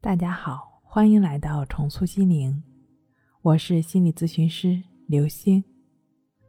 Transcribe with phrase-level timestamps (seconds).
[0.00, 2.62] 大家好，欢迎来到重塑心灵，
[3.42, 5.62] 我是心理咨询师刘星。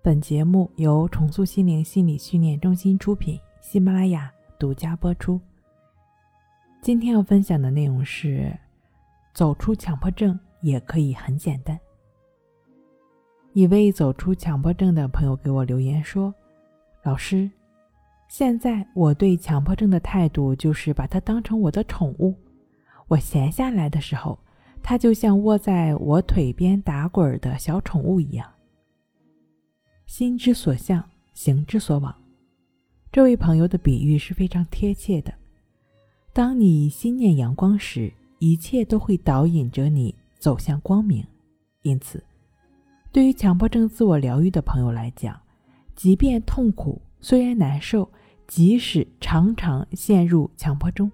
[0.04, 5.42] 本节目由重塑心灵心理训练中心出品，喜马拉雅独家播出。
[6.82, 8.56] 今天要分享的内容是：
[9.34, 11.80] 走出强迫症也可以很简单。
[13.54, 16.32] 一位走出强迫症的朋友给我留言说
[17.02, 17.50] ：“老师，
[18.28, 22.36] 现在我对强迫症的态度就是把它当成我的宠物。
[23.08, 24.38] 我闲下来的时候，
[24.84, 28.50] 它就像窝在我腿边打滚的小宠物一样。
[30.06, 31.04] 心之所向，
[31.34, 32.14] 行之所往。”
[33.12, 35.34] 这位朋友的比喻是非常贴切的。
[36.34, 41.26] 当你心念阳光时，一切都会导引着你走向光明。
[41.82, 42.24] 因此，
[43.12, 45.40] 对于强迫症自我疗愈的朋友来讲，
[45.96, 48.12] 即便痛苦，虽然难受，
[48.46, 51.12] 即使常常陷入强迫中，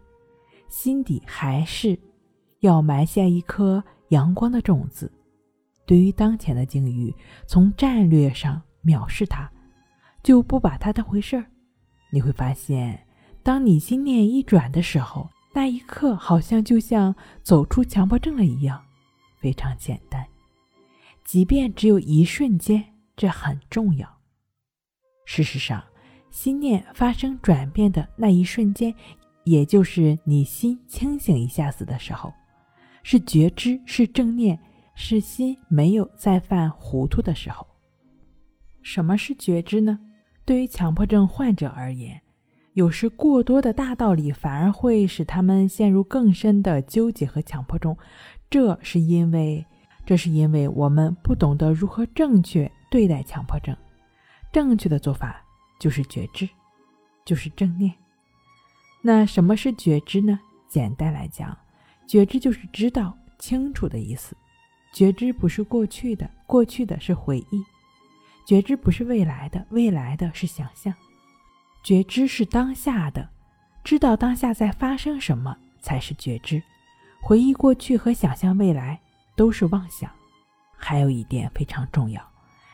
[0.74, 1.98] 心底还是
[2.62, 5.10] 要埋下一颗阳光的种子。
[5.86, 7.14] 对于当前的境遇，
[7.46, 9.48] 从战略上藐视它，
[10.24, 11.46] 就不把它当回事儿。
[12.10, 13.06] 你会发现，
[13.44, 18.84] 当你心念一转的时候，那一刻好像就像走出强迫症了一样，
[19.40, 20.26] 非常简单。
[21.24, 22.84] 即便只有一瞬间，
[23.16, 24.10] 这很重要。
[25.26, 25.84] 事实上，
[26.32, 28.92] 心念发生转变的那一瞬间，
[29.44, 32.34] 也就是你心清醒一下子的时候，
[33.04, 34.60] 是觉知，是正念，
[34.96, 37.66] 是心没有再犯糊涂的时候。
[38.82, 40.00] 什么是觉知呢？
[40.46, 42.22] 对于强迫症患者而言，
[42.74, 47.98] 有时过多的大道理反而会使他们陷入更深的纠结和强迫中。
[48.50, 49.66] 这是因为。
[50.06, 53.74] 这是因为我们不懂得如何正确对待强迫症，
[54.52, 55.42] 正确的做法
[55.80, 56.46] 就是觉知，
[57.24, 57.90] 就是正念。
[59.04, 60.40] 那什么是觉知呢？
[60.68, 61.56] 简单来讲，
[62.08, 64.36] 觉知就是知道清楚的意思。
[64.92, 67.62] 觉知不是过去的，过去的是回忆；
[68.48, 70.92] 觉知不是未来的，未来的是想象。
[71.84, 73.30] 觉知是当下的，
[73.84, 76.64] 知道当下在发生什么才是觉知。
[77.22, 79.00] 回忆过去和想象未来。
[79.36, 80.08] 都是妄想。
[80.78, 82.22] 还有一点非常重要，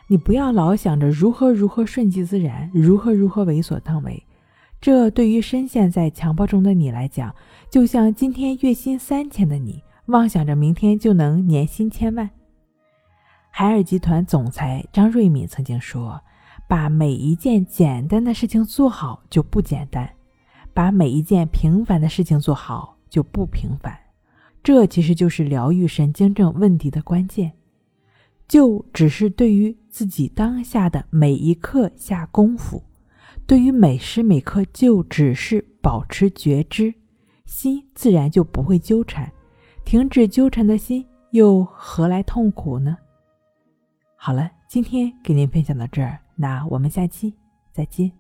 [0.08, 4.22] 你不要老想着如何如何顺其自然，如何如何为所当为。
[4.81, 7.35] 这对于深陷在强迫中的你来讲，
[7.69, 12.29] 就像今天月薪三千的你，妄想着明天就能年薪千万。
[13.51, 16.22] 海尔集团总裁张瑞敏曾经说
[16.67, 20.09] ：“把每一件简单的事情做好就不简单，
[20.73, 23.97] 把每一件平凡的事情做好就不平凡。”
[24.63, 27.51] 这其实就是疗愈神经症问题的关键，
[28.47, 32.84] 就只是对于自己当下的每一刻下功夫，
[33.50, 36.94] 对于每时每刻就只是保持觉知，
[37.46, 39.28] 心自然就不会纠缠，
[39.84, 42.96] 停止纠缠的心又何来痛苦呢？
[44.16, 47.34] 好了，今天给您分享到这儿，那我们下期
[47.74, 48.12] 再见。